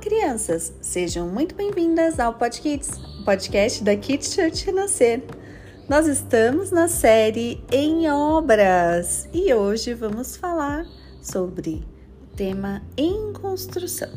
crianças! 0.00 0.72
Sejam 0.80 1.28
muito 1.28 1.54
bem-vindas 1.54 2.18
ao 2.18 2.32
Podkids, 2.32 2.90
podcast 3.22 3.84
da 3.84 3.94
Kids 3.94 4.32
Church 4.32 4.64
Renascer. 4.64 5.22
Nós 5.86 6.06
estamos 6.06 6.70
na 6.70 6.88
série 6.88 7.62
Em 7.70 8.10
Obras 8.10 9.28
e 9.30 9.52
hoje 9.52 9.92
vamos 9.92 10.36
falar 10.36 10.86
sobre 11.20 11.84
o 12.22 12.34
tema 12.34 12.80
Em 12.96 13.30
Construção. 13.34 14.08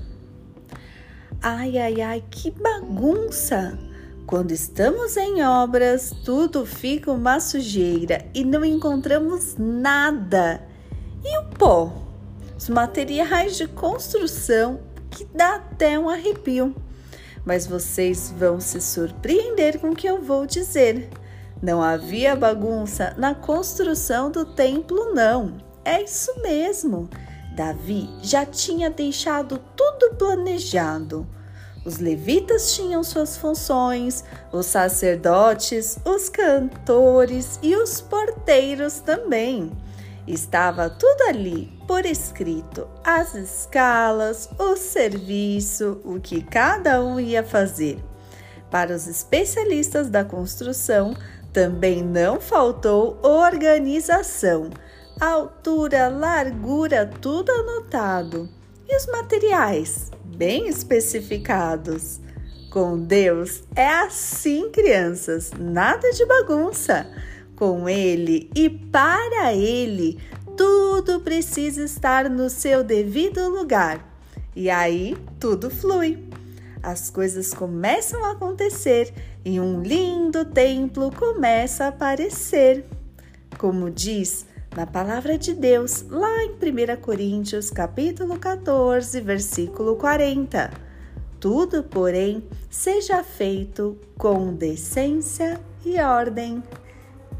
Ai, 1.41 1.77
ai, 1.77 1.99
ai, 1.99 2.23
que 2.31 2.49
bagunça! 2.49 3.77
Quando 4.25 4.51
estamos 4.51 5.17
em 5.17 5.43
obras, 5.43 6.11
tudo 6.23 6.65
fica 6.65 7.11
uma 7.11 7.41
sujeira 7.41 8.25
e 8.33 8.45
não 8.45 8.63
encontramos 8.63 9.57
nada. 9.57 10.65
E 11.25 11.37
o 11.39 11.49
pó? 11.57 11.91
Os 12.57 12.69
materiais 12.69 13.57
de 13.57 13.67
construção 13.67 14.92
que 15.13 15.25
dá 15.25 15.55
até 15.55 15.97
um 15.97 16.09
arrepio. 16.09 16.75
Mas 17.45 17.67
vocês 17.67 18.33
vão 18.37 18.59
se 18.59 18.81
surpreender 18.81 19.79
com 19.79 19.91
o 19.91 19.95
que 19.95 20.07
eu 20.07 20.21
vou 20.21 20.45
dizer. 20.45 21.09
Não 21.61 21.81
havia 21.81 22.35
bagunça 22.35 23.13
na 23.17 23.35
construção 23.35 24.31
do 24.31 24.45
templo, 24.45 25.13
não. 25.13 25.57
É 25.85 26.01
isso 26.01 26.33
mesmo. 26.41 27.09
Davi 27.55 28.09
já 28.21 28.45
tinha 28.45 28.89
deixado 28.89 29.59
tudo 29.75 30.15
planejado. 30.15 31.27
Os 31.85 31.99
levitas 31.99 32.73
tinham 32.73 33.03
suas 33.03 33.35
funções, 33.35 34.23
os 34.51 34.65
sacerdotes, 34.65 35.97
os 36.05 36.29
cantores 36.29 37.59
e 37.61 37.75
os 37.75 37.99
porteiros 37.99 39.01
também. 39.01 39.71
Estava 40.27 40.89
tudo 40.89 41.21
ali 41.23 41.71
por 41.87 42.05
escrito: 42.05 42.87
as 43.03 43.35
escalas, 43.35 44.49
o 44.57 44.75
serviço, 44.75 46.01
o 46.03 46.19
que 46.19 46.41
cada 46.41 47.03
um 47.03 47.19
ia 47.19 47.43
fazer. 47.43 47.97
Para 48.71 48.95
os 48.95 49.05
especialistas 49.05 50.09
da 50.09 50.23
construção, 50.23 51.13
também 51.51 52.01
não 52.01 52.39
faltou 52.39 53.19
organização. 53.21 54.69
Altura, 55.19 56.07
largura, 56.07 57.05
tudo 57.05 57.51
anotado. 57.51 58.49
E 58.87 58.95
os 58.95 59.05
materiais? 59.07 60.09
Bem 60.23 60.67
especificados. 60.67 62.19
Com 62.71 62.97
Deus 62.97 63.63
é 63.75 63.87
assim, 63.87 64.71
crianças, 64.71 65.51
nada 65.51 66.09
de 66.11 66.25
bagunça 66.25 67.05
com 67.55 67.87
Ele 67.87 68.49
e 68.55 68.69
para 68.69 69.53
Ele, 69.53 70.19
tudo 70.57 71.19
precisa 71.19 71.83
estar 71.83 72.29
no 72.29 72.49
seu 72.49 72.83
devido 72.83 73.49
lugar. 73.49 74.13
E 74.55 74.69
aí 74.69 75.17
tudo 75.39 75.69
flui. 75.69 76.23
As 76.81 77.09
coisas 77.09 77.53
começam 77.53 78.23
a 78.25 78.31
acontecer 78.31 79.13
e 79.45 79.59
um 79.59 79.81
lindo 79.81 80.45
templo 80.45 81.11
começa 81.11 81.85
a 81.85 81.87
aparecer. 81.87 82.85
Como 83.57 83.89
diz 83.89 84.45
na 84.75 84.85
palavra 84.85 85.37
de 85.37 85.53
Deus, 85.53 86.03
lá 86.09 86.43
em 86.43 86.51
1 86.51 87.01
Coríntios, 87.01 87.69
capítulo 87.69 88.37
14, 88.37 89.21
versículo 89.21 89.95
40. 89.95 90.71
Tudo, 91.39 91.83
porém, 91.83 92.43
seja 92.69 93.23
feito 93.23 93.97
com 94.17 94.53
decência 94.53 95.59
e 95.85 95.99
ordem. 95.99 96.63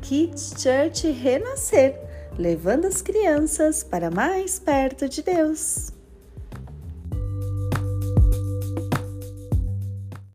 Kids 0.04 0.56
Church 0.62 1.10
renascer, 1.12 1.96
levando 2.38 2.86
as 2.86 3.02
crianças 3.02 3.84
para 3.84 4.12
mais 4.12 4.60
perto 4.60 5.08
de 5.08 5.24
Deus. 5.24 5.93